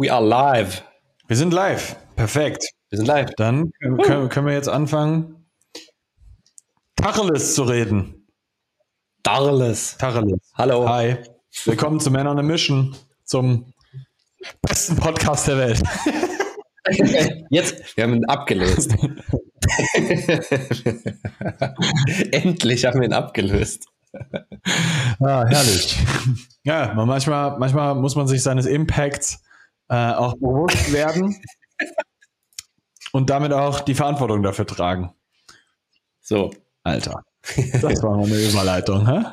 [0.00, 0.82] We are live.
[1.28, 1.94] Wir sind live.
[2.16, 2.64] Perfekt.
[2.88, 3.32] Wir sind live.
[3.36, 3.70] Dann
[4.02, 5.44] können, können wir jetzt anfangen,
[6.96, 8.26] Tacheles zu reden.
[9.22, 9.98] Darles.
[9.98, 10.40] Tacheles.
[10.54, 10.88] Hallo.
[10.88, 11.18] Hi.
[11.66, 13.74] Willkommen zu Man on a Mission, zum
[14.62, 15.82] besten Podcast der Welt.
[17.50, 18.94] Jetzt, wir haben ihn abgelöst.
[22.32, 23.84] Endlich haben wir ihn abgelöst.
[25.20, 25.98] Ah, herrlich.
[26.64, 29.42] Ja, man- manchmal, manchmal muss man sich seines Impacts
[29.90, 31.36] äh, auch bewusst werden
[33.12, 35.12] und damit auch die Verantwortung dafür tragen.
[36.20, 36.50] So.
[36.82, 37.22] Alter.
[37.80, 39.24] Das war mal eine Überleitung, hä?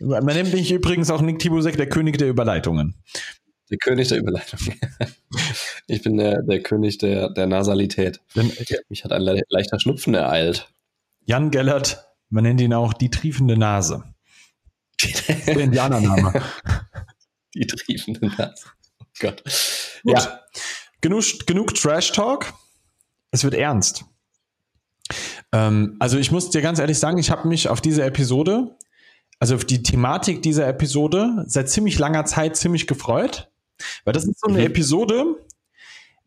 [0.00, 2.94] Man nennt mich übrigens auch Nick Tibusek, der König der Überleitungen.
[3.70, 4.58] Der König der Überleitung.
[5.86, 8.20] Ich bin der, der König der, der Nasalität.
[8.90, 10.68] Mich hat ein le leichter Schnupfen ereilt.
[11.24, 14.04] Jan Gellert, man nennt ihn auch die triefende Nase.
[15.46, 16.42] Der Indianername.
[17.54, 18.64] Die triefende Nase.
[19.00, 19.42] Oh Gott.
[19.44, 20.14] Gut.
[20.14, 20.40] Ja.
[21.00, 22.52] Genug, genug Trash Talk.
[23.30, 24.04] Es wird ernst.
[25.52, 28.76] Ähm, also ich muss dir ganz ehrlich sagen, ich habe mich auf diese Episode,
[29.38, 33.50] also auf die Thematik dieser Episode seit ziemlich langer Zeit ziemlich gefreut.
[34.04, 34.66] Weil das ist so eine Mhm.
[34.66, 35.24] Episode,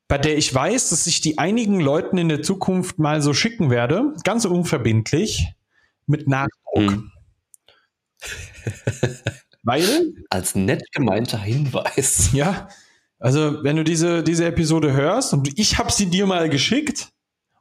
[0.07, 3.69] bei der ich weiß, dass ich die einigen Leuten in der Zukunft mal so schicken
[3.69, 5.47] werde, ganz unverbindlich,
[6.07, 6.91] mit Nachdruck.
[6.91, 7.11] Mhm.
[9.63, 12.29] Weil Als nett gemeinter Hinweis.
[12.33, 12.67] Ja,
[13.19, 17.09] also wenn du diese, diese Episode hörst und ich habe sie dir mal geschickt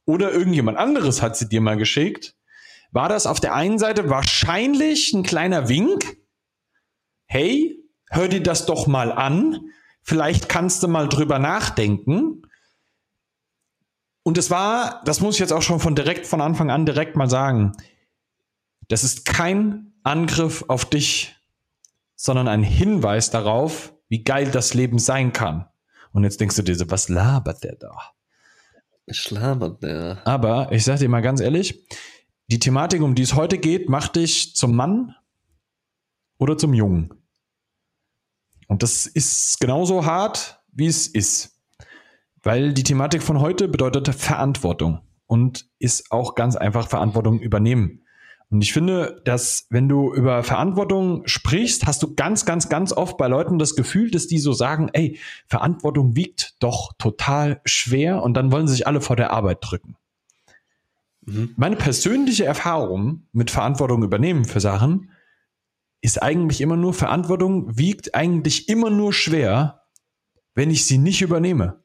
[0.04, 2.34] oder irgendjemand anderes hat sie dir mal geschickt,
[2.90, 6.16] war das auf der einen Seite wahrscheinlich ein kleiner Wink.
[7.26, 7.78] Hey,
[8.10, 9.60] hör dir das doch mal an.
[10.02, 12.42] Vielleicht kannst du mal drüber nachdenken.
[14.24, 17.16] Und es war, das muss ich jetzt auch schon von direkt von Anfang an direkt
[17.16, 17.72] mal sagen.
[18.88, 21.36] Das ist kein Angriff auf dich,
[22.22, 25.66] sondern ein Hinweis darauf, wie geil das Leben sein kann.
[26.12, 27.96] Und jetzt denkst du dir so, was labert der da?
[29.10, 30.24] Schlabert der.
[30.24, 31.84] Aber ich sag dir mal ganz ehrlich,
[32.46, 35.16] die Thematik, um die es heute geht, macht dich zum Mann
[36.38, 37.12] oder zum Jungen.
[38.68, 41.60] Und das ist genauso hart, wie es ist.
[42.44, 48.01] Weil die Thematik von heute bedeutet Verantwortung und ist auch ganz einfach Verantwortung übernehmen.
[48.52, 53.16] Und ich finde, dass wenn du über Verantwortung sprichst, hast du ganz, ganz, ganz oft
[53.16, 58.34] bei Leuten das Gefühl, dass die so sagen, ey, Verantwortung wiegt doch total schwer und
[58.34, 59.96] dann wollen sie sich alle vor der Arbeit drücken.
[61.22, 61.54] Mhm.
[61.56, 65.10] Meine persönliche Erfahrung mit Verantwortung übernehmen für Sachen
[66.02, 69.86] ist eigentlich immer nur, Verantwortung wiegt eigentlich immer nur schwer,
[70.54, 71.82] wenn ich sie nicht übernehme.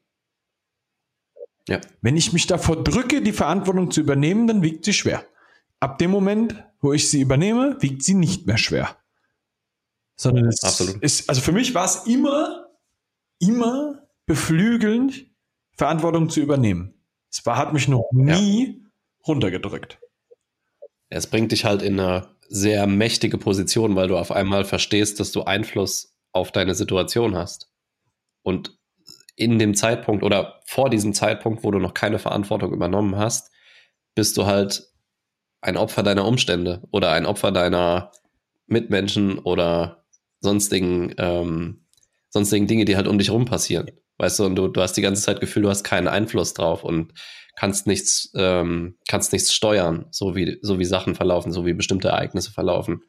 [1.66, 1.80] Ja.
[2.02, 5.24] Wenn ich mich davor drücke, die Verantwortung zu übernehmen, dann wiegt sie schwer.
[5.80, 8.96] Ab dem Moment, wo ich sie übernehme, wiegt sie nicht mehr schwer.
[10.16, 10.96] Sondern es Absolut.
[11.02, 12.68] ist, also für mich war es immer,
[13.38, 15.26] immer beflügelnd,
[15.76, 16.94] Verantwortung zu übernehmen.
[17.30, 18.84] Es war, hat mich noch nie
[19.26, 20.00] runtergedrückt.
[21.08, 25.32] Es bringt dich halt in eine sehr mächtige Position, weil du auf einmal verstehst, dass
[25.32, 27.70] du Einfluss auf deine Situation hast.
[28.42, 28.78] Und
[29.36, 33.52] in dem Zeitpunkt oder vor diesem Zeitpunkt, wo du noch keine Verantwortung übernommen hast,
[34.14, 34.87] bist du halt
[35.60, 38.12] ein Opfer deiner Umstände oder ein Opfer deiner
[38.66, 40.04] Mitmenschen oder
[40.40, 41.86] sonstigen, ähm,
[42.28, 43.90] sonstigen Dinge, die halt um dich rum passieren.
[44.18, 46.84] Weißt du, und du, du hast die ganze Zeit Gefühl, du hast keinen Einfluss drauf
[46.84, 47.12] und
[47.56, 52.08] kannst nichts, ähm, kannst nichts steuern, so wie, so wie Sachen verlaufen, so wie bestimmte
[52.08, 53.02] Ereignisse verlaufen.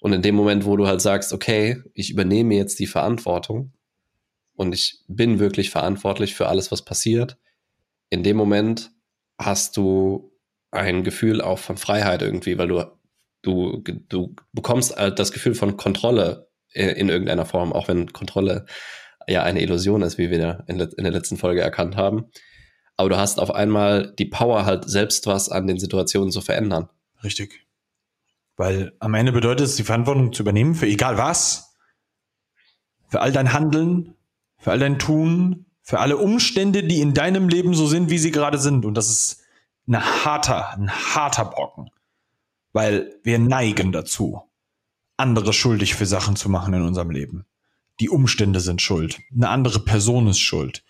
[0.00, 3.72] Und in dem Moment, wo du halt sagst, okay, ich übernehme jetzt die Verantwortung
[4.54, 7.36] und ich bin wirklich verantwortlich für alles, was passiert,
[8.10, 8.90] in dem Moment
[9.38, 10.27] hast du
[10.70, 12.84] ein Gefühl auch von Freiheit irgendwie, weil du,
[13.42, 18.66] du, du bekommst halt das Gefühl von Kontrolle in, in irgendeiner Form, auch wenn Kontrolle
[19.26, 22.26] ja eine Illusion ist, wie wir in, in der letzten Folge erkannt haben.
[22.96, 26.88] Aber du hast auf einmal die Power, halt selbst was an den Situationen zu verändern.
[27.22, 27.66] Richtig.
[28.56, 31.76] Weil am Ende bedeutet es, die Verantwortung zu übernehmen für egal was.
[33.08, 34.16] Für all dein Handeln,
[34.58, 38.32] für all dein Tun, für alle Umstände, die in deinem Leben so sind, wie sie
[38.32, 38.84] gerade sind.
[38.84, 39.44] Und das ist
[39.88, 41.90] ein harter, ein harter Brocken.
[42.72, 44.42] Weil wir neigen dazu,
[45.16, 47.46] andere schuldig für Sachen zu machen in unserem Leben.
[48.00, 49.18] Die Umstände sind schuld.
[49.34, 50.84] Eine andere Person ist schuld.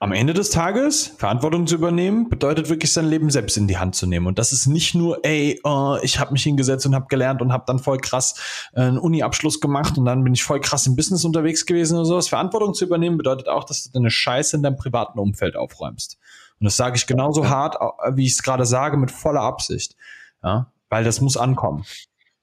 [0.00, 3.96] Am Ende des Tages Verantwortung zu übernehmen, bedeutet wirklich sein Leben selbst in die Hand
[3.96, 4.28] zu nehmen.
[4.28, 7.52] Und das ist nicht nur, ey, äh, ich habe mich hingesetzt und habe gelernt und
[7.52, 10.94] habe dann voll krass äh, einen Uni-Abschluss gemacht und dann bin ich voll krass im
[10.94, 12.28] Business unterwegs gewesen oder sowas.
[12.28, 16.16] Verantwortung zu übernehmen bedeutet auch, dass du deine Scheiße in deinem privaten Umfeld aufräumst.
[16.60, 17.50] Und das sage ich genauso Ja.
[17.50, 19.94] hart, äh, wie ich es gerade sage, mit voller Absicht.
[20.42, 21.84] Ja, weil das muss ankommen.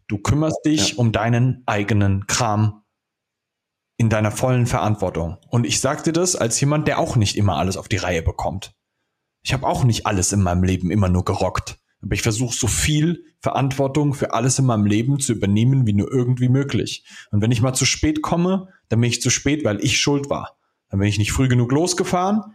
[0.07, 0.95] Du kümmerst dich Ja.
[0.97, 2.81] um deinen eigenen Kram.
[3.97, 5.38] in deiner vollen Verantwortung.
[5.47, 8.21] Und ich sag dir das als jemand, der auch nicht immer alles auf die Reihe
[8.21, 8.73] bekommt.
[9.41, 11.77] Ich habe auch nicht alles in meinem Leben immer nur gerockt.
[12.01, 16.12] Aber ich versuche so viel Verantwortung für alles in meinem Leben zu übernehmen, wie nur
[16.12, 17.06] irgendwie möglich.
[17.31, 20.29] Und wenn ich mal zu spät komme, dann bin ich zu spät, weil ich schuld
[20.29, 20.57] war.
[20.89, 22.53] Dann bin ich nicht früh genug losgefahren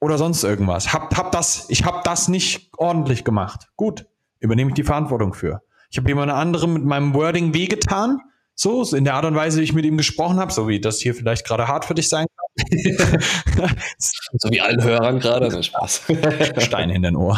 [0.00, 0.92] oder sonst irgendwas.
[0.92, 3.68] Hab, hab das, ich habe das nicht ordentlich gemacht.
[3.76, 4.06] Gut,
[4.40, 5.62] übernehme ich die Verantwortung für.
[5.90, 8.20] Ich habe jemand anderem mit meinem Wording wehgetan.
[8.56, 11.00] So, in der Art und Weise, wie ich mit ihm gesprochen habe, so wie das
[11.00, 12.26] hier vielleicht gerade hart für dich sein
[13.98, 16.02] so wie allen Hörern gerade, ne Spaß.
[16.58, 17.36] Stein in den Ohr.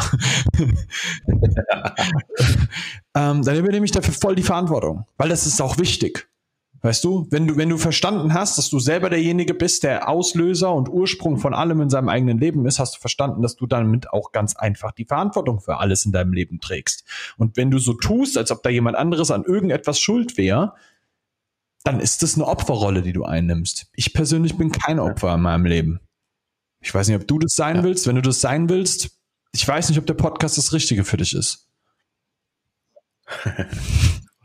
[3.15, 6.29] ähm, dann übernehme ich dafür voll die Verantwortung, weil das ist auch wichtig.
[6.81, 10.73] Weißt du, wenn du, wenn du verstanden hast, dass du selber derjenige bist, der Auslöser
[10.73, 14.11] und Ursprung von allem in seinem eigenen Leben ist, hast du verstanden, dass du damit
[14.11, 17.03] auch ganz einfach die Verantwortung für alles in deinem Leben trägst.
[17.37, 20.73] Und wenn du so tust, als ob da jemand anderes an irgendetwas schuld wäre,
[21.83, 23.87] dann ist das eine Opferrolle, die du einnimmst.
[23.93, 25.99] Ich persönlich bin kein Opfer in meinem Leben.
[26.79, 27.83] Ich weiß nicht, ob du das sein ja.
[27.83, 28.05] willst.
[28.05, 29.17] Wenn du das sein willst,
[29.51, 31.67] ich weiß nicht, ob der Podcast das Richtige für dich ist.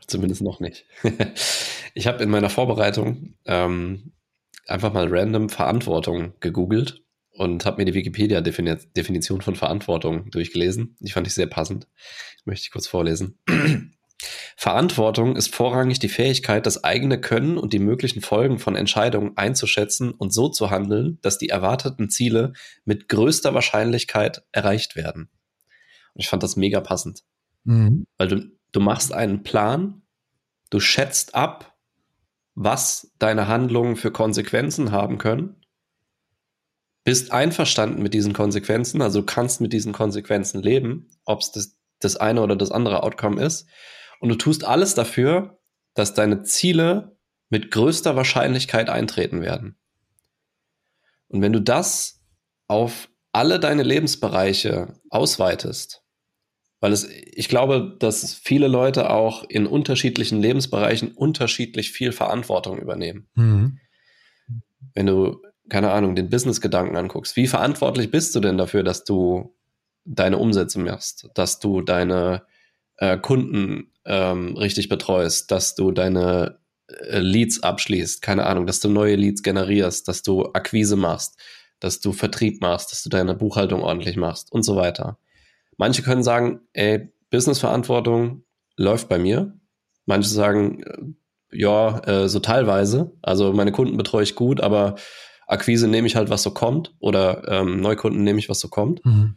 [0.07, 0.87] Zumindest noch nicht.
[1.95, 4.13] ich habe in meiner Vorbereitung ähm,
[4.67, 10.97] einfach mal random Verantwortung gegoogelt und habe mir die Wikipedia-Definition von Verantwortung durchgelesen.
[11.01, 11.89] Die fand ich sehr passend.
[12.45, 13.39] Möchte ich kurz vorlesen.
[14.57, 20.13] Verantwortung ist vorrangig die Fähigkeit, das eigene Können und die möglichen Folgen von Entscheidungen einzuschätzen
[20.13, 22.53] und so zu handeln, dass die erwarteten Ziele
[22.85, 25.29] mit größter Wahrscheinlichkeit erreicht werden.
[26.15, 27.25] Und ich fand das mega passend.
[27.65, 28.07] Mhm.
[28.19, 30.03] Weil du, du machst einen Plan,
[30.71, 31.72] du schätzt ab,
[32.55, 35.63] was deine Handlungen für Konsequenzen haben können,
[37.05, 42.17] bist einverstanden mit diesen Konsequenzen, also kannst mit diesen Konsequenzen leben, ob es das, das
[42.17, 43.67] eine oder das andere Outcome ist
[44.21, 45.59] und du tust alles dafür,
[45.95, 47.17] dass deine Ziele
[47.49, 49.77] mit größter Wahrscheinlichkeit eintreten werden.
[51.29, 52.23] Und wenn du das
[52.69, 56.02] auf alle deine Lebensbereiche ausweitest,
[56.83, 63.29] weil es, ich glaube, dass viele Leute auch in unterschiedlichen Lebensbereichen unterschiedlich viel Verantwortung übernehmen.
[63.37, 63.79] Mhm.
[64.93, 69.55] Wenn du, keine Ahnung, den Business-Gedanken anguckst, wie verantwortlich bist du denn dafür, dass du
[70.05, 72.43] deine Umsätze machst, dass du deine
[72.97, 76.59] äh, Kunden ähm, richtig betreust, dass du deine
[76.89, 81.41] äh, Leads abschließt, keine Ahnung, dass du neue Leads generierst, dass du Akquise machst,
[81.79, 85.17] dass du Vertrieb machst, dass du deine Buchhaltung ordentlich machst und so weiter.
[85.77, 88.45] Manche können sagen, ey, Businessverantwortung
[88.77, 89.59] läuft bei mir.
[90.07, 93.13] Manche sagen, äh, ja, äh, so teilweise.
[93.23, 94.97] Also meine Kunden betreue ich gut, aber
[95.47, 99.05] Akquise nehme ich halt, was so kommt, oder ähm, Neukunden nehme ich, was so kommt.
[99.05, 99.37] Mhm.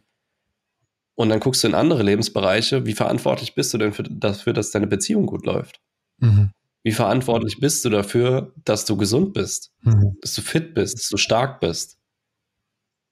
[1.16, 4.72] Und dann guckst du in andere Lebensbereiche, wie verantwortlich bist du denn für, dafür, dass
[4.72, 5.80] deine Beziehung gut läuft?
[6.20, 6.52] Mhm.
[6.84, 10.18] Wie verantwortlich bist du dafür, dass du gesund bist, mhm.
[10.22, 11.98] dass du fit bist, dass du stark bist,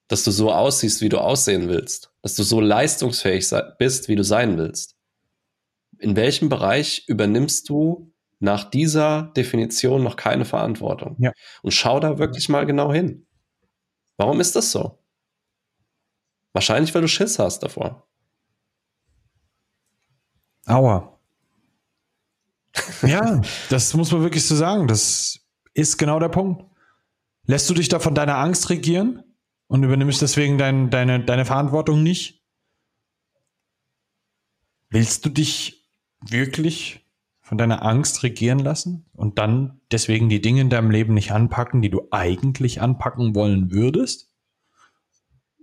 [0.08, 3.48] dass du so aussiehst, wie du aussehen willst, dass du so leistungsfähig
[3.78, 4.96] bist, wie du sein willst?
[5.98, 11.16] In welchem Bereich übernimmst du nach dieser Definition noch keine Verantwortung?
[11.18, 11.32] Ja.
[11.62, 13.26] Und schau da wirklich mal genau hin.
[14.16, 14.98] Warum ist das so?
[16.52, 18.06] Wahrscheinlich, weil du Schiss hast davor.
[20.66, 21.18] Aua.
[23.02, 23.40] ja,
[23.70, 24.86] das muss man wirklich so sagen.
[24.86, 25.40] Das
[25.72, 26.64] ist genau der Punkt.
[27.46, 29.23] Lässt du dich da von deiner Angst regieren
[29.66, 32.42] und übernimmst deswegen dein, deine, deine Verantwortung nicht?
[34.90, 35.88] Willst du dich
[36.20, 37.04] wirklich
[37.40, 41.82] von deiner Angst regieren lassen und dann deswegen die Dinge in deinem Leben nicht anpacken,
[41.82, 44.30] die du eigentlich anpacken wollen würdest?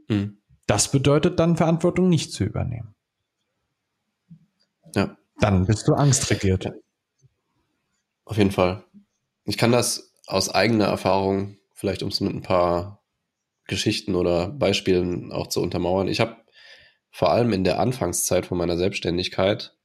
[0.08, 0.38] Mhm.
[0.68, 2.94] Das bedeutet dann, Verantwortung nicht zu übernehmen.
[4.96, 5.18] Ja.
[5.40, 6.72] Dann bist du angstregiert.
[8.26, 8.86] Auf jeden Fall.
[9.46, 13.01] Ich kann das aus eigener Erfahrung, vielleicht um es mit ein paar
[13.72, 16.08] Geschichten oder Beispielen auch zu untermauern.
[16.08, 16.36] Ich habe
[17.10, 19.76] vor allem in der Anfangszeit von meiner Selbstständigkeit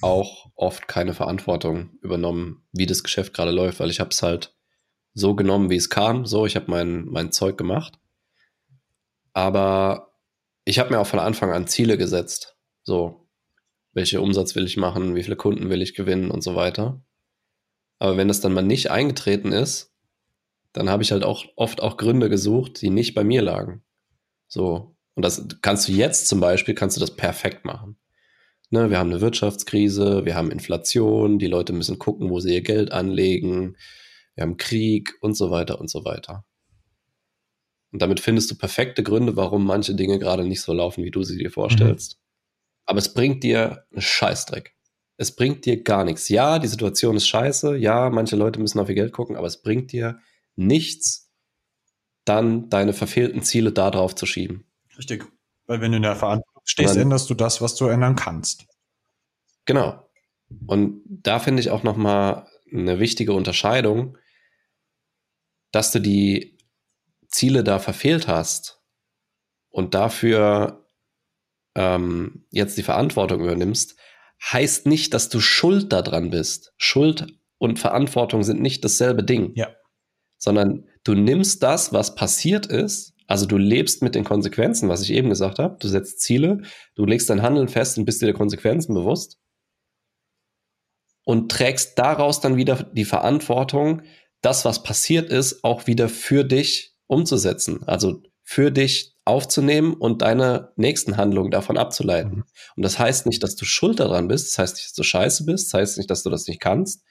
[0.00, 4.56] auch oft keine Verantwortung übernommen, wie das Geschäft gerade läuft, weil ich habe es halt
[5.12, 6.24] so genommen, wie es kam.
[6.24, 7.98] So, ich habe mein, mein Zeug gemacht.
[9.32, 10.14] Aber
[10.64, 12.56] ich habe mir auch von Anfang an Ziele gesetzt.
[12.82, 13.28] So,
[13.92, 17.04] welche Umsatz will ich machen, wie viele Kunden will ich gewinnen und so weiter.
[17.98, 19.91] Aber wenn das dann mal nicht eingetreten ist,
[20.72, 23.82] dann habe ich halt auch oft auch Gründe gesucht, die nicht bei mir lagen.
[24.48, 24.96] So.
[25.14, 27.96] Und das kannst du jetzt zum Beispiel, kannst du das perfekt machen.
[28.70, 32.62] Ne, wir haben eine Wirtschaftskrise, wir haben Inflation, die Leute müssen gucken, wo sie ihr
[32.62, 33.76] Geld anlegen,
[34.34, 36.46] wir haben Krieg und so weiter und so weiter.
[37.92, 41.22] Und damit findest du perfekte Gründe, warum manche Dinge gerade nicht so laufen, wie du
[41.22, 42.14] sie dir vorstellst.
[42.14, 42.22] Mhm.
[42.86, 44.74] Aber es bringt dir einen Scheißdreck.
[45.18, 46.30] Es bringt dir gar nichts.
[46.30, 47.76] Ja, die Situation ist scheiße.
[47.76, 50.18] Ja, manche Leute müssen auf ihr Geld gucken, aber es bringt dir
[50.66, 51.30] nichts,
[52.24, 54.64] dann deine verfehlten Ziele darauf zu schieben.
[54.96, 55.24] Richtig.
[55.66, 58.66] Weil wenn du in der Verantwortung stehst, dann, änderst du das, was du ändern kannst.
[59.64, 60.08] Genau.
[60.66, 64.18] Und da finde ich auch nochmal eine wichtige Unterscheidung,
[65.70, 66.58] dass du die
[67.28, 68.82] Ziele da verfehlt hast
[69.70, 70.86] und dafür
[71.74, 73.96] ähm, jetzt die Verantwortung übernimmst,
[74.42, 76.74] heißt nicht, dass du schuld daran bist.
[76.76, 77.26] Schuld
[77.58, 79.52] und Verantwortung sind nicht dasselbe Ding.
[79.54, 79.70] Ja.
[80.42, 85.12] Sondern du nimmst das, was passiert ist, also du lebst mit den Konsequenzen, was ich
[85.12, 85.76] eben gesagt habe.
[85.78, 86.62] Du setzt Ziele,
[86.96, 89.38] du legst dein Handeln fest und bist dir der Konsequenzen bewusst
[91.24, 94.02] und trägst daraus dann wieder die Verantwortung,
[94.40, 97.84] das, was passiert ist, auch wieder für dich umzusetzen.
[97.86, 102.38] Also für dich aufzunehmen und deine nächsten Handlungen davon abzuleiten.
[102.38, 102.44] Mhm.
[102.76, 105.44] Und das heißt nicht, dass du schuld daran bist, das heißt nicht, dass du scheiße
[105.44, 107.04] bist, das heißt nicht, dass du das nicht kannst.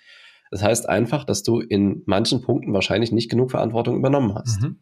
[0.52, 4.62] Das heißt einfach, dass du in manchen Punkten wahrscheinlich nicht genug Verantwortung übernommen hast.
[4.62, 4.80] Mhm.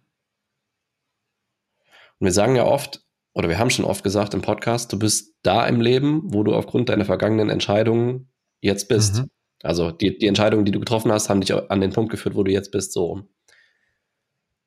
[2.20, 5.36] Und wir sagen ja oft, oder wir haben schon oft gesagt im Podcast, du bist
[5.44, 9.20] da im Leben, wo du aufgrund deiner vergangenen Entscheidungen jetzt bist.
[9.20, 9.30] Mhm.
[9.62, 12.44] Also die, die Entscheidungen, die du getroffen hast, haben dich an den Punkt geführt, wo
[12.44, 13.22] du jetzt bist, so.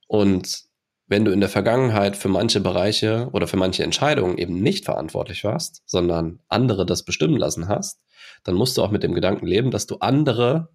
[0.07, 0.65] Und
[1.07, 5.43] wenn du in der Vergangenheit für manche Bereiche oder für manche Entscheidungen eben nicht verantwortlich
[5.45, 8.03] warst, sondern andere das bestimmen lassen hast,
[8.45, 10.71] dann musst du auch mit dem Gedanken leben, dass du andere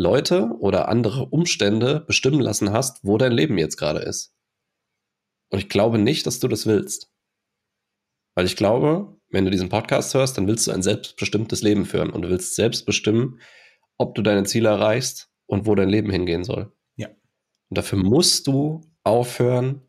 [0.00, 4.34] Leute oder andere Umstände bestimmen lassen hast, wo dein Leben jetzt gerade ist.
[5.50, 7.12] Und ich glaube nicht, dass du das willst.
[8.34, 12.08] Weil ich glaube, wenn du diesen Podcast hörst, dann willst du ein selbstbestimmtes Leben führen
[12.08, 13.40] und du willst selbst bestimmen,
[13.98, 16.72] ob du deine Ziele erreichst und wo dein Leben hingehen soll.
[16.96, 17.08] Ja.
[17.08, 19.82] Und dafür musst du aufhören,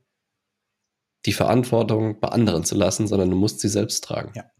[1.25, 4.33] die Verantwortung bei anderen zu lassen, sondern du musst sie selbst tragen.
[4.35, 4.51] Ja.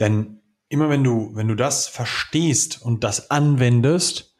[0.00, 0.41] Denn
[0.72, 4.34] immer wenn du, wenn du das verstehst und das anwendest,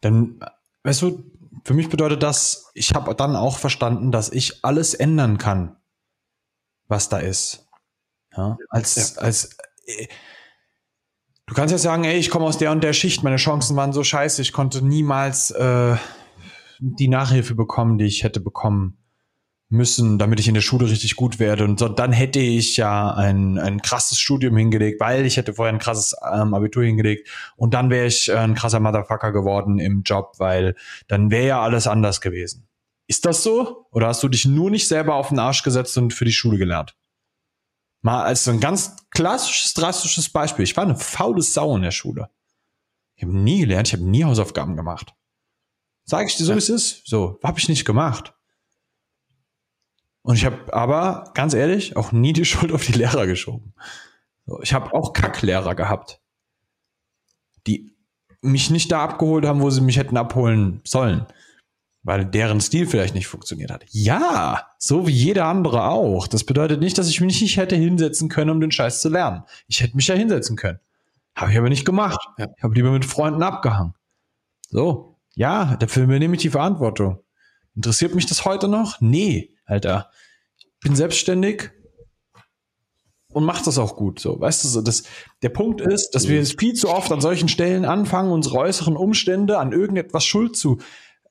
[0.00, 0.40] dann,
[0.82, 1.24] weißt du,
[1.64, 5.76] für mich bedeutet das, ich habe dann auch verstanden, dass ich alles ändern kann,
[6.88, 7.68] was da ist.
[8.36, 9.22] Ja, als, ja.
[9.22, 9.56] als,
[9.86, 10.08] äh,
[11.46, 13.92] du kannst ja sagen, ey, ich komme aus der und der Schicht, meine Chancen waren
[13.92, 15.96] so scheiße, ich konnte niemals äh,
[16.80, 19.01] die Nachhilfe bekommen, die ich hätte bekommen
[19.72, 21.64] müssen, damit ich in der Schule richtig gut werde.
[21.64, 25.72] Und so, dann hätte ich ja ein, ein krasses Studium hingelegt, weil ich hätte vorher
[25.72, 27.28] ein krasses ähm, Abitur hingelegt.
[27.56, 30.76] Und dann wäre ich äh, ein krasser Motherfucker geworden im Job, weil
[31.08, 32.68] dann wäre ja alles anders gewesen.
[33.08, 33.86] Ist das so?
[33.90, 36.58] Oder hast du dich nur nicht selber auf den Arsch gesetzt und für die Schule
[36.58, 36.96] gelernt?
[38.02, 40.64] Mal als ein ganz klassisches, drastisches Beispiel.
[40.64, 42.30] Ich war eine faule Sau in der Schule.
[43.14, 45.14] Ich habe nie gelernt, ich habe nie Hausaufgaben gemacht.
[46.04, 47.06] Sag ich dir so, wie es ist?
[47.06, 48.34] So, habe ich nicht gemacht.
[50.22, 53.74] Und ich habe aber, ganz ehrlich, auch nie die Schuld auf die Lehrer geschoben.
[54.62, 56.20] Ich habe auch Kacklehrer gehabt,
[57.66, 57.94] die
[58.40, 61.26] mich nicht da abgeholt haben, wo sie mich hätten abholen sollen,
[62.02, 63.84] weil deren Stil vielleicht nicht funktioniert hat.
[63.90, 66.26] Ja, so wie jeder andere auch.
[66.26, 69.44] Das bedeutet nicht, dass ich mich nicht hätte hinsetzen können, um den Scheiß zu lernen.
[69.68, 70.80] Ich hätte mich ja hinsetzen können.
[71.36, 72.18] Habe ich aber nicht gemacht.
[72.36, 73.94] Ich habe lieber mit Freunden abgehangen.
[74.70, 77.20] So, ja, dafür übernehme ich die Verantwortung.
[77.74, 79.00] Interessiert mich das heute noch?
[79.00, 79.54] Nee.
[79.72, 80.10] Alter,
[80.58, 81.70] ich bin selbstständig
[83.32, 84.20] und mache das auch gut.
[84.20, 85.04] So, weißt du, das,
[85.40, 89.58] der Punkt ist, dass wir viel zu oft an solchen Stellen anfangen, unsere äußeren Umstände
[89.58, 90.78] an irgendetwas Schuld zu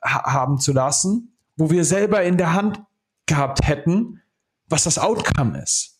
[0.04, 2.82] ha haben zu lassen, wo wir selber in der Hand
[3.28, 4.22] gehabt hätten,
[4.68, 6.00] was das Outcome ist.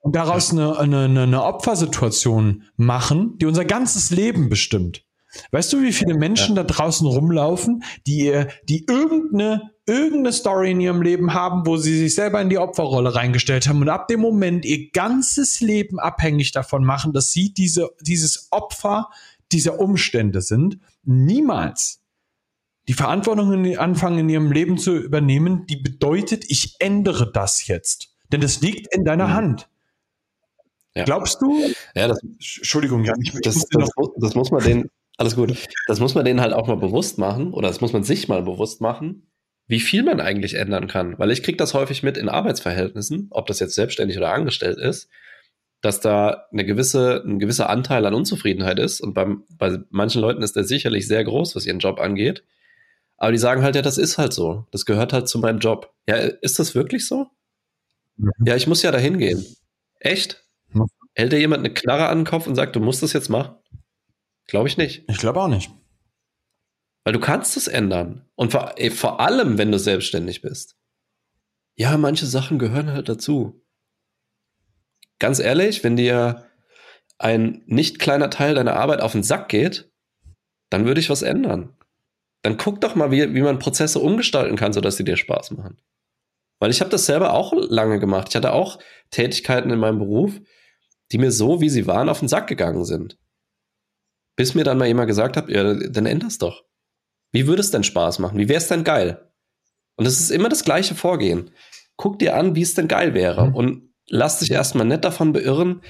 [0.00, 5.06] Und daraus eine, eine, eine Opfersituation machen, die unser ganzes Leben bestimmt.
[5.52, 6.62] Weißt du, wie viele Menschen ja.
[6.62, 12.14] da draußen rumlaufen, die, die irgendeine, irgendeine Story in ihrem Leben haben, wo sie sich
[12.14, 16.84] selber in die Opferrolle reingestellt haben und ab dem Moment ihr ganzes Leben abhängig davon
[16.84, 19.08] machen, dass sie diese, dieses Opfer
[19.52, 22.00] dieser Umstände sind, niemals
[22.88, 28.16] die Verantwortung in, anfangen in ihrem Leben zu übernehmen, die bedeutet, ich ändere das jetzt.
[28.32, 29.34] Denn das liegt in deiner mhm.
[29.34, 29.68] Hand.
[30.94, 31.04] Ja.
[31.04, 31.56] Glaubst du?
[31.94, 35.54] Ja, das, Entschuldigung, ja, ich, das, das, das, muss man den, alles gut.
[35.86, 38.42] Das muss man denen halt auch mal bewusst machen oder das muss man sich mal
[38.42, 39.30] bewusst machen,
[39.66, 41.18] wie viel man eigentlich ändern kann.
[41.18, 45.10] Weil ich kriege das häufig mit in Arbeitsverhältnissen, ob das jetzt selbstständig oder angestellt ist,
[45.82, 49.02] dass da eine gewisse, ein gewisser Anteil an Unzufriedenheit ist.
[49.02, 52.42] Und beim, bei manchen Leuten ist der sicherlich sehr groß, was ihren Job angeht.
[53.18, 54.66] Aber die sagen halt, ja, das ist halt so.
[54.70, 55.92] Das gehört halt zu meinem Job.
[56.08, 57.26] Ja, ist das wirklich so?
[58.16, 58.30] Mhm.
[58.46, 59.44] Ja, ich muss ja dahin gehen.
[59.98, 60.42] Echt?
[60.72, 60.86] Mhm.
[61.14, 63.59] Hält dir jemand eine Knarre an den Kopf und sagt, du musst das jetzt machen?
[64.50, 65.04] Glaube ich nicht.
[65.08, 65.70] Ich glaube auch nicht.
[67.04, 68.28] Weil du kannst es ändern.
[68.34, 70.76] Und vor, ey, vor allem, wenn du selbstständig bist.
[71.76, 73.62] Ja, manche Sachen gehören halt dazu.
[75.20, 76.46] ganz ehrlich, wenn dir
[77.18, 79.92] ein nicht kleiner Teil deiner Arbeit auf den Sack geht,
[80.68, 81.76] dann würde ich was ändern.
[82.42, 85.80] Dann guck doch mal, wie, wie man Prozesse umgestalten kann, sodass sie dir Spaß machen.
[86.58, 88.28] Weil ich habe das selber auch lange gemacht.
[88.30, 88.80] Ich hatte auch
[89.10, 90.40] Tätigkeiten in meinem Beruf,
[91.12, 93.16] die mir so, wie sie waren, auf den Sack gegangen sind.
[94.40, 96.64] Bis mir dann mal jemand gesagt hat, ja, dann änder's doch.
[97.30, 98.38] Wie würde es denn Spaß machen?
[98.38, 99.30] Wie wäre es denn geil?
[99.96, 101.50] Und es ist immer das gleiche Vorgehen.
[101.96, 103.48] Guck dir an, wie es denn geil wäre.
[103.48, 103.54] Mhm.
[103.54, 105.82] Und lass dich erstmal nicht davon beirren,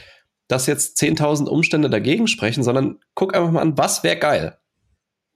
[0.48, 4.58] dass jetzt 10.000 Umstände dagegen sprechen, sondern guck einfach mal an, was wäre geil.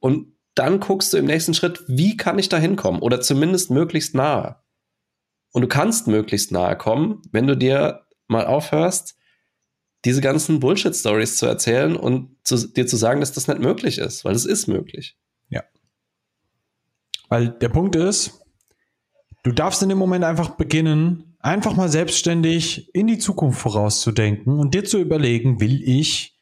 [0.00, 3.00] Und dann guckst du im nächsten Schritt, wie kann ich da hinkommen?
[3.00, 4.56] Oder zumindest möglichst nahe.
[5.52, 9.16] Und du kannst möglichst nahe kommen, wenn du dir mal aufhörst,
[10.04, 14.24] diese ganzen Bullshit-Stories zu erzählen und zu, dir zu sagen, dass das nicht möglich ist,
[14.24, 15.16] weil es ist möglich.
[15.48, 15.62] Ja.
[17.28, 18.40] Weil der Punkt ist,
[19.42, 24.74] du darfst in dem Moment einfach beginnen, einfach mal selbstständig in die Zukunft vorauszudenken und
[24.74, 26.38] dir zu überlegen, will ich,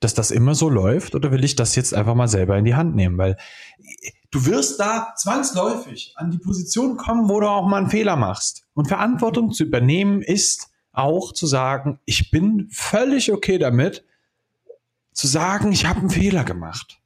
[0.00, 2.74] dass das immer so läuft oder will ich das jetzt einfach mal selber in die
[2.74, 3.16] Hand nehmen?
[3.18, 3.36] Weil
[4.30, 8.64] du wirst da zwangsläufig an die Position kommen, wo du auch mal einen Fehler machst.
[8.74, 14.04] Und Verantwortung zu übernehmen ist, auch zu sagen, ich bin völlig okay damit,
[15.12, 17.00] zu sagen, ich habe einen Fehler gemacht.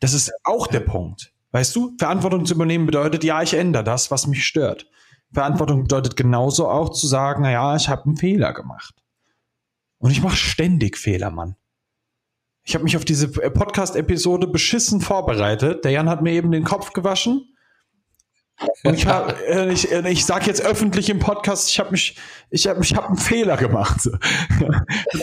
[0.00, 1.32] Das ist auch der Punkt.
[1.52, 4.86] Weißt du, Verantwortung zu übernehmen bedeutet, ja, ich ändere das, was mich stört.
[5.32, 8.94] Verantwortung bedeutet genauso auch zu sagen, naja, ich habe einen Fehler gemacht.
[9.98, 11.56] Und ich mache ständig Fehler, Mann.
[12.64, 15.84] Ich habe mich auf diese Podcast-Episode beschissen vorbereitet.
[15.84, 17.51] Der Jan hat mir eben den Kopf gewaschen.
[18.84, 22.16] Und ich, hab, äh, ich, äh, ich sage jetzt öffentlich im Podcast, ich habe mich,
[22.50, 24.08] ich habe, ich habe einen Fehler gemacht.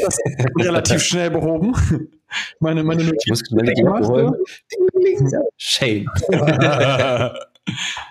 [0.01, 0.17] Das
[0.59, 1.74] relativ schnell behoben.
[2.59, 3.41] Meine, meine Notiz.
[5.57, 6.05] Shame.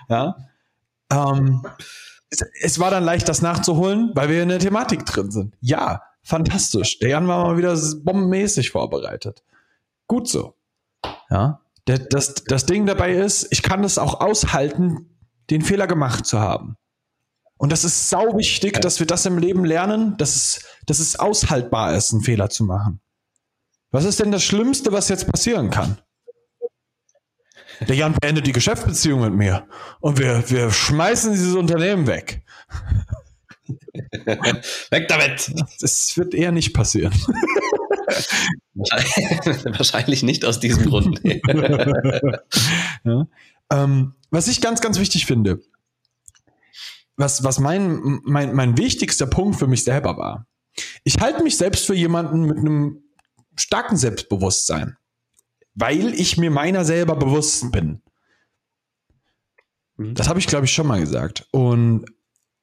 [0.09, 0.35] ja.
[1.11, 1.65] Ähm,
[2.29, 5.55] es, es, war dann leicht, das nachzuholen, weil wir in der Thematik drin sind.
[5.61, 6.99] Ja, fantastisch.
[6.99, 9.43] Der Jan war mal wieder bombenmäßig vorbereitet.
[10.07, 10.55] Gut so.
[11.29, 11.61] Ja.
[11.85, 15.09] Das, das Ding dabei ist, ich kann es auch aushalten,
[15.49, 16.75] den Fehler gemacht zu haben.
[17.57, 21.17] Und das ist sau wichtig, dass wir das im Leben lernen, dass es, dass es
[21.17, 23.01] aushaltbar ist, einen Fehler zu machen.
[23.91, 25.97] Was ist denn das Schlimmste, was jetzt passieren kann?
[27.87, 29.67] Der Jan beendet die Geschäftsbeziehung mit mir
[29.99, 32.43] und wir, wir schmeißen dieses Unternehmen weg.
[34.89, 35.51] weg damit!
[35.79, 37.13] Das wird eher nicht passieren.
[38.75, 41.21] Wahrscheinlich nicht aus diesem Grund.
[43.03, 43.27] ja.
[43.71, 45.61] ähm, was ich ganz, ganz wichtig finde,
[47.15, 50.47] was, was mein, mein, mein wichtigster Punkt für mich selber war.
[51.03, 53.03] Ich halte mich selbst für jemanden mit einem
[53.55, 54.97] starken Selbstbewusstsein,
[55.73, 58.01] weil ich mir meiner selber bewusst bin.
[59.97, 60.15] Mhm.
[60.15, 61.47] Das habe ich, glaube ich, schon mal gesagt.
[61.51, 62.05] Und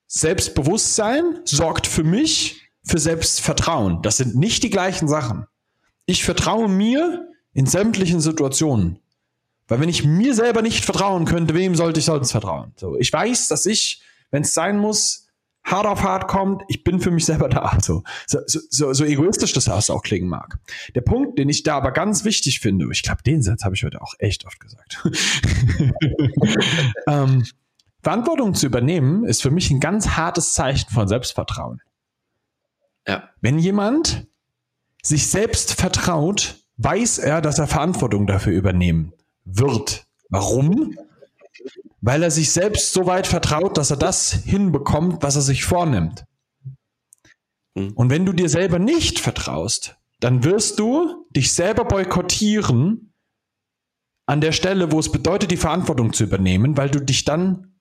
[0.07, 4.01] Selbstbewusstsein sorgt für mich für Selbstvertrauen.
[4.03, 5.47] Das sind nicht die gleichen Sachen.
[6.07, 9.01] Ich vertraue mir in sämtlichen Situationen.
[9.69, 12.73] Weil wenn ich mir selber nicht vertrauen könnte, wem sollte ich sonst vertrauen?
[12.77, 15.27] So, ich weiß, dass ich, wenn es sein muss,
[15.65, 17.77] hart auf hart kommt, ich bin für mich selber da.
[17.83, 20.59] So, so, so, so egoistisch das auch klingen mag.
[20.95, 23.83] Der Punkt, den ich da aber ganz wichtig finde, ich glaube, den Satz habe ich
[23.83, 25.05] heute auch echt oft gesagt.
[27.09, 27.45] ähm,
[28.03, 31.81] Verantwortung zu übernehmen, ist für mich ein ganz hartes Zeichen von Selbstvertrauen.
[33.09, 33.31] Ja.
[33.41, 34.29] Wenn jemand
[35.03, 39.13] sich selbst vertraut, weiß er, dass er Verantwortung dafür übernehmen
[39.47, 40.07] wird.
[40.29, 40.99] Warum?
[42.03, 46.25] Weil er sich selbst so weit vertraut, dass er das hinbekommt, was er sich vornimmt.
[47.77, 47.93] Hm.
[47.95, 53.13] Und wenn du dir selber nicht vertraust, dann wirst du dich selber boykottieren
[54.27, 57.77] an der Stelle, wo es bedeutet, die Verantwortung zu übernehmen, weil du dich dann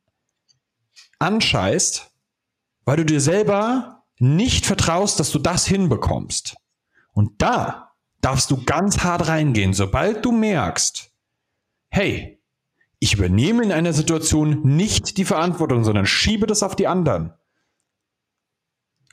[1.19, 2.11] anscheißt,
[2.85, 6.55] weil du dir selber nicht vertraust, dass du das hinbekommst.
[7.13, 11.11] Und da darfst du ganz hart reingehen, sobald du merkst,
[11.95, 12.43] hey,
[12.99, 17.33] ich übernehme in einer Situation nicht die Verantwortung, sondern schiebe das auf die anderen.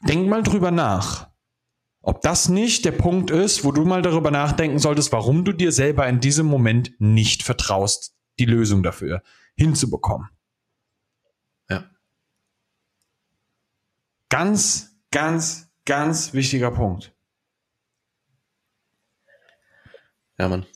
[0.03, 1.31] Denk mal drüber nach,
[2.01, 5.71] ob das nicht der Punkt ist, wo du mal darüber nachdenken solltest, warum du dir
[5.71, 9.23] selber in diesem Moment nicht vertraust, die Lösung dafür
[9.55, 10.29] hinzubekommen.
[11.71, 11.89] Ja.
[14.29, 17.15] Ganz, ganz, ganz wichtiger Punkt.
[20.37, 20.67] Ja, Mann.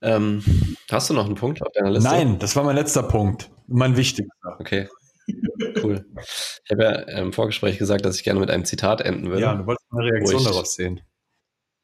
[0.00, 0.44] Ähm,
[0.90, 2.08] hast du noch einen Punkt auf deiner Liste?
[2.08, 3.50] Nein, das war mein letzter Punkt.
[3.66, 4.56] Mein wichtigster.
[4.58, 4.88] Okay.
[5.82, 6.06] Cool.
[6.64, 9.42] Ich habe ja im Vorgespräch gesagt, dass ich gerne mit einem Zitat enden würde.
[9.42, 11.00] Ja, du wolltest eine Reaktion ich, darauf sehen.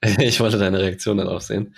[0.18, 1.74] ich wollte deine Reaktion darauf sehen.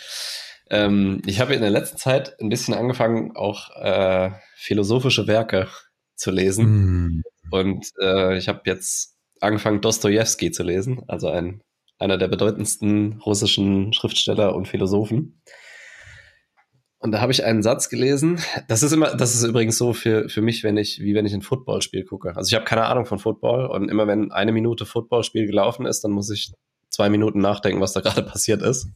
[0.71, 5.69] Ähm, ich habe in der letzten Zeit ein bisschen angefangen, auch äh, philosophische Werke
[6.17, 6.67] zu lesen.
[6.67, 7.23] Mm.
[7.51, 11.63] Und äh, ich habe jetzt angefangen, Dostoevsky zu lesen, also ein,
[11.99, 15.41] einer der bedeutendsten russischen Schriftsteller und Philosophen.
[17.07, 18.41] Und da habe ich einen Satz gelesen.
[18.67, 21.35] Das ist immer, das ist übrigens so für, für mich, wenn ich, wie wenn ich
[21.35, 22.35] ein Footballspiel gucke.
[22.35, 26.03] Also ich habe keine Ahnung von Football und immer wenn eine Minute Footballspiel gelaufen ist,
[26.03, 26.53] dann muss ich
[26.91, 28.89] zwei Minuten nachdenken, was da gerade passiert ist.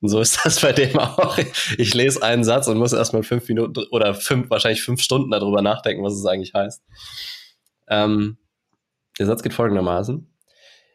[0.00, 1.38] Und so ist das bei dem auch.
[1.78, 5.62] Ich lese einen Satz und muss erstmal fünf Minuten oder fünf, wahrscheinlich fünf Stunden darüber
[5.62, 6.82] nachdenken, was es eigentlich heißt.
[7.86, 8.38] Ähm,
[9.20, 10.36] der Satz geht folgendermaßen.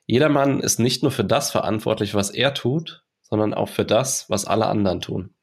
[0.06, 4.30] Jeder Mann ist nicht nur für das verantwortlich, was er tut, sondern auch für das,
[4.30, 5.34] was alle anderen tun.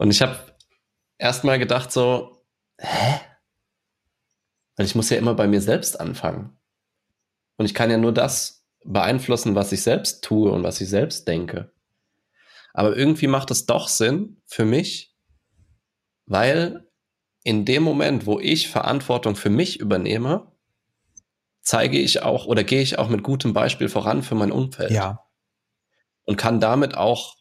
[0.00, 0.38] Und ich habe
[1.18, 2.42] erstmal gedacht so,
[2.78, 3.20] hä?
[4.76, 6.58] Weil ich muss ja immer bei mir selbst anfangen.
[7.58, 11.28] Und ich kann ja nur das beeinflussen, was ich selbst tue und was ich selbst
[11.28, 11.74] denke.
[12.72, 15.14] Aber irgendwie macht es doch Sinn für mich,
[16.24, 16.88] weil
[17.44, 20.50] in dem Moment, wo ich Verantwortung für mich übernehme,
[21.60, 24.92] zeige ich auch oder gehe ich auch mit gutem Beispiel voran für mein Umfeld.
[24.92, 25.26] Ja.
[26.24, 27.39] Und kann damit auch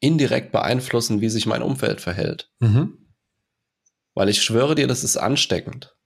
[0.00, 2.50] indirekt beeinflussen, wie sich mein Umfeld verhält.
[2.60, 2.98] Mhm.
[4.14, 5.96] Weil ich schwöre dir, das ist ansteckend,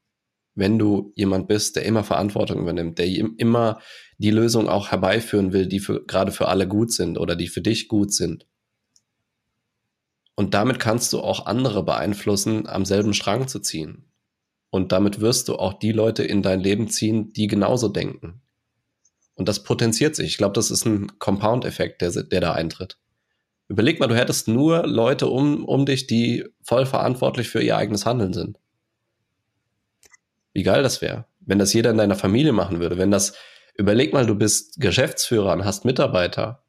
[0.55, 3.81] wenn du jemand bist, der immer Verantwortung übernimmt, der immer
[4.19, 7.63] die Lösung auch herbeiführen will, die für, gerade für alle gut sind oder die für
[7.63, 8.47] dich gut sind.
[10.35, 14.11] Und damit kannst du auch andere beeinflussen, am selben Strang zu ziehen.
[14.71, 18.43] Und damit wirst du auch die Leute in dein Leben ziehen, die genauso denken.
[19.35, 20.29] Und das potenziert sich.
[20.29, 22.99] Ich glaube, das ist ein Compound-Effekt, der, der da eintritt.
[23.71, 28.05] Überleg mal, du hättest nur Leute um, um dich, die voll verantwortlich für ihr eigenes
[28.05, 28.59] Handeln sind.
[30.53, 32.99] Wie geil das wäre, wenn das jeder in deiner Familie machen würde.
[32.99, 33.33] Wenn das,
[33.75, 36.65] überleg mal, du bist Geschäftsführer und hast Mitarbeiter.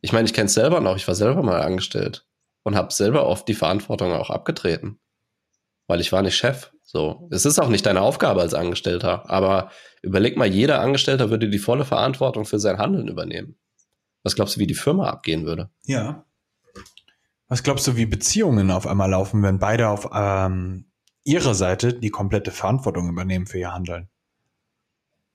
[0.00, 2.26] Ich meine, ich kenne es selber noch, ich war selber mal angestellt
[2.64, 4.98] und habe selber oft die Verantwortung auch abgetreten,
[5.86, 6.72] weil ich war nicht Chef.
[6.82, 9.70] So, es ist auch nicht deine Aufgabe als Angestellter, aber
[10.02, 13.56] überleg mal, jeder Angestellter würde die volle Verantwortung für sein Handeln übernehmen.
[14.24, 15.70] Was glaubst du, wie die Firma abgehen würde?
[15.84, 16.24] Ja.
[17.46, 20.86] Was glaubst du, wie Beziehungen auf einmal laufen, wenn beide auf ähm,
[21.22, 24.08] ihrer Seite die komplette Verantwortung übernehmen für ihr Handeln?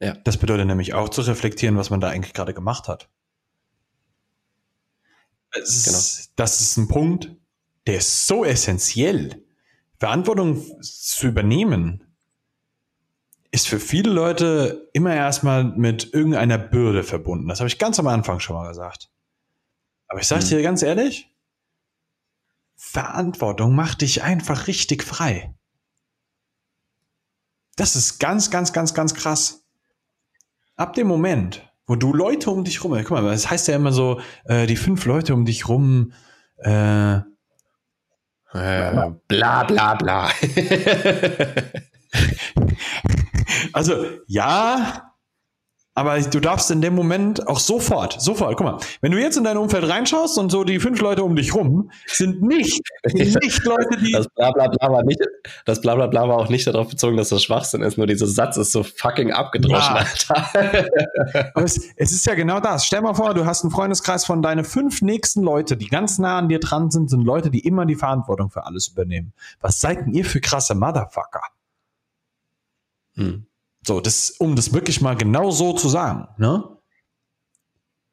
[0.02, 0.16] Ja.
[0.24, 3.10] Das bedeutet nämlich auch zu reflektieren, was man da eigentlich gerade gemacht hat.
[5.54, 6.32] Ist, genau.
[6.36, 7.36] Das ist ein Punkt,
[7.86, 9.44] der ist so essentiell.
[9.98, 12.04] Verantwortung zu übernehmen
[13.52, 17.48] ist für viele Leute immer erstmal mit irgendeiner Bürde verbunden.
[17.48, 19.10] Das habe ich ganz am Anfang schon mal gesagt.
[20.08, 20.50] Aber ich sage mhm.
[20.50, 21.34] dir ganz ehrlich,
[22.76, 25.54] Verantwortung macht dich einfach richtig frei.
[27.76, 29.66] Das ist ganz, ganz, ganz, ganz krass.
[30.76, 33.92] Ab dem Moment, wo du Leute um dich rum, guck mal, das heißt ja immer
[33.92, 36.14] so, äh, die fünf Leute um dich rum,
[36.58, 37.16] äh,
[38.54, 40.30] äh, bla bla bla.
[43.74, 45.10] Also ja,
[46.00, 49.44] aber du darfst in dem Moment auch sofort, sofort, guck mal, wenn du jetzt in
[49.44, 53.98] dein Umfeld reinschaust und so die fünf Leute um dich rum sind nicht, nicht Leute,
[54.00, 54.14] die.
[54.14, 55.20] Das Blablabla war nicht,
[55.66, 58.72] das Blablabla war auch nicht darauf bezogen, dass das Schwachsinn ist, nur dieser Satz ist
[58.72, 60.06] so fucking abgedroschen, ja.
[60.06, 61.52] Alter.
[61.54, 62.86] Aber es, es ist ja genau das.
[62.86, 66.38] Stell mal vor, du hast einen Freundeskreis von deine fünf nächsten Leute, die ganz nah
[66.38, 69.34] an dir dran sind, sind Leute, die immer die Verantwortung für alles übernehmen.
[69.60, 71.42] Was seid denn ihr für krasse Motherfucker?
[73.16, 73.49] Hm.
[73.90, 76.64] So, das, um das wirklich mal genau so zu sagen, ne?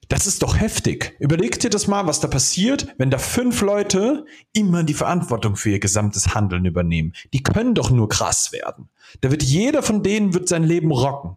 [0.09, 1.15] Das ist doch heftig.
[1.19, 5.69] Überleg dir das mal, was da passiert, wenn da fünf Leute immer die Verantwortung für
[5.69, 7.13] ihr gesamtes Handeln übernehmen.
[7.35, 8.89] Die können doch nur krass werden.
[9.21, 11.37] Da wird jeder von denen wird sein Leben rocken.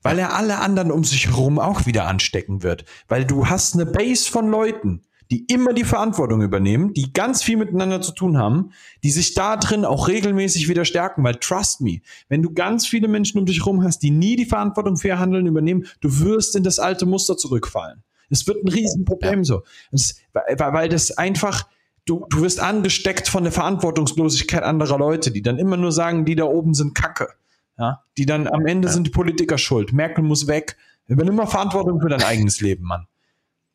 [0.00, 2.86] Weil er alle anderen um sich herum auch wieder anstecken wird.
[3.08, 7.56] Weil du hast eine Base von Leuten, die immer die Verantwortung übernehmen, die ganz viel
[7.56, 8.70] miteinander zu tun haben,
[9.02, 13.08] die sich da drin auch regelmäßig wieder stärken, weil trust me, wenn du ganz viele
[13.08, 16.56] Menschen um dich herum hast, die nie die Verantwortung für ihr Handeln übernehmen, du wirst
[16.56, 18.02] in das alte Muster zurückfallen.
[18.30, 19.44] Es wird ein Riesenproblem ja.
[19.44, 19.62] so.
[19.90, 21.66] Das, weil, weil das einfach,
[22.06, 26.34] du, du wirst angesteckt von der Verantwortungslosigkeit anderer Leute, die dann immer nur sagen, die
[26.34, 27.28] da oben sind Kacke.
[27.76, 28.94] Ja, die dann am Ende ja.
[28.94, 29.92] sind die Politiker schuld.
[29.92, 30.76] Merkel muss weg.
[31.08, 33.08] Übernimm mal Verantwortung für dein eigenes Leben, Mann.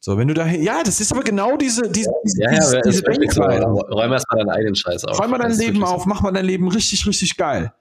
[0.01, 3.03] So, wenn du da, ja, das ist aber genau diese, diese, diese, ja, ja, diese.
[3.31, 3.41] So.
[3.41, 5.19] Räum erstmal deinen eigenen Scheiß auf.
[5.19, 7.73] Räum mal dein Leben auf, mach mal dein Leben richtig, richtig geil.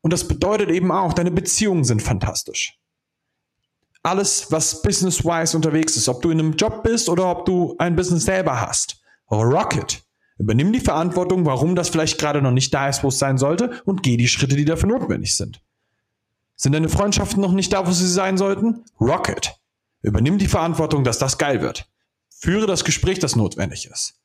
[0.00, 2.76] Und das bedeutet eben auch, deine Beziehungen sind fantastisch.
[4.02, 7.94] Alles, was business-wise unterwegs ist, ob du in einem Job bist oder ob du ein
[7.94, 9.00] Business selber hast.
[9.30, 10.02] Rocket.
[10.38, 13.82] Übernimm die Verantwortung, warum das vielleicht gerade noch nicht da ist, wo es sein sollte
[13.84, 15.60] und geh die Schritte, die dafür notwendig sind.
[16.56, 18.84] Sind deine Freundschaften noch nicht da, wo sie sein sollten?
[18.98, 19.59] Rocket.
[20.02, 21.88] Übernimm die Verantwortung, dass das geil wird.
[22.28, 24.20] Führe das Gespräch, das notwendig ist.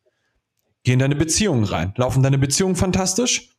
[0.84, 1.94] Geh in deine Beziehungen rein.
[1.98, 3.50] Laufen deine Beziehungen fantastisch?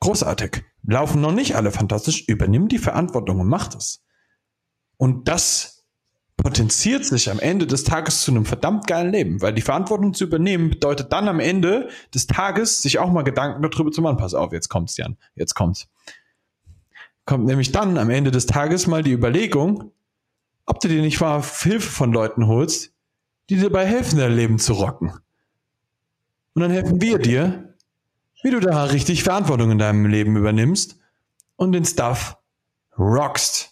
[0.00, 0.64] Großartig.
[0.84, 2.26] Laufen noch nicht alle fantastisch.
[2.28, 4.02] Übernimm die Verantwortung und mach das.
[4.96, 5.84] Und das
[6.36, 10.24] potenziert sich am Ende des Tages zu einem verdammt geilen Leben, weil die Verantwortung zu
[10.24, 14.16] übernehmen bedeutet dann am Ende des Tages sich auch mal Gedanken darüber zu machen.
[14.16, 15.16] Pass auf, jetzt kommt's, Jan.
[15.34, 15.88] Jetzt kommt's.
[17.26, 19.92] Kommt nämlich dann am Ende des Tages mal die Überlegung,
[20.66, 22.92] ob du dir nicht mal Hilfe von Leuten holst,
[23.48, 25.12] die dir dabei helfen, dein Leben zu rocken.
[26.54, 27.74] Und dann helfen wir dir,
[28.42, 30.98] wie du da richtig Verantwortung in deinem Leben übernimmst
[31.56, 32.36] und den Stuff
[32.98, 33.70] rockst,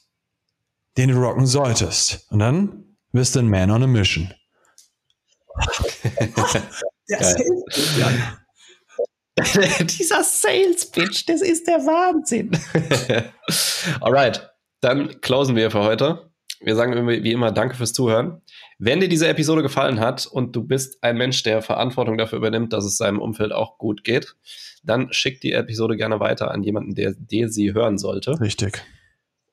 [0.97, 2.31] den du rocken solltest.
[2.31, 4.33] Und dann wirst du ein Man on a Mission.
[9.81, 12.51] Dieser Sales Pitch, das ist der Wahnsinn.
[14.01, 14.51] Alright,
[14.81, 16.30] dann closen wir für heute.
[16.61, 18.43] Wir sagen wie immer Danke fürs Zuhören.
[18.79, 22.73] Wenn dir diese Episode gefallen hat und du bist ein Mensch, der Verantwortung dafür übernimmt,
[22.73, 24.37] dass es seinem Umfeld auch gut geht,
[24.83, 28.39] dann schick die Episode gerne weiter an jemanden, der, der sie hören sollte.
[28.41, 28.83] Richtig.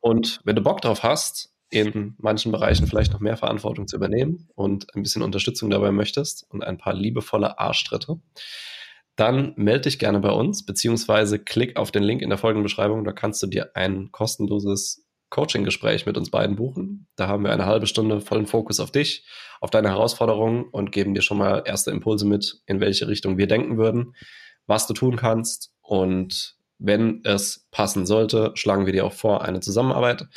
[0.01, 4.49] Und wenn du Bock drauf hast, in manchen Bereichen vielleicht noch mehr Verantwortung zu übernehmen
[4.55, 8.19] und ein bisschen Unterstützung dabei möchtest und ein paar liebevolle Arschtritte,
[9.15, 13.03] dann melde dich gerne bei uns, beziehungsweise klick auf den Link in der folgenden Beschreibung.
[13.03, 17.07] Da kannst du dir ein kostenloses Coaching-Gespräch mit uns beiden buchen.
[17.15, 19.25] Da haben wir eine halbe Stunde vollen Fokus auf dich,
[19.59, 23.47] auf deine Herausforderungen und geben dir schon mal erste Impulse mit, in welche Richtung wir
[23.47, 24.15] denken würden,
[24.65, 25.73] was du tun kannst.
[25.81, 30.27] Und wenn es passen sollte, schlagen wir dir auch vor eine Zusammenarbeit.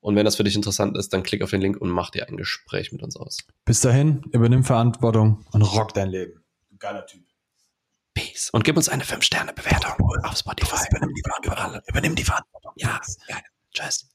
[0.00, 2.28] Und wenn das für dich interessant ist, dann klick auf den Link und mach dir
[2.28, 3.38] ein Gespräch mit uns aus.
[3.64, 6.44] Bis dahin, übernimm Verantwortung und rock dein Leben.
[6.78, 7.24] Geiler Typ.
[8.14, 8.50] Peace.
[8.50, 9.92] Und gib uns eine 5-Sterne-Bewertung
[10.24, 10.86] auf Spotify.
[10.90, 11.80] Übernimm die Verantwortung.
[11.86, 12.72] Übernimm die Verantwortung.
[12.76, 13.42] Ja, geil.
[13.72, 14.08] Tschüss.